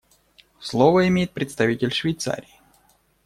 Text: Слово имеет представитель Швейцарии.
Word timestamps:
Слово 0.59 1.07
имеет 1.09 1.29
представитель 1.31 1.91
Швейцарии. 1.93 2.59